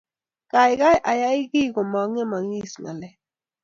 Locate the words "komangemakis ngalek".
1.75-3.15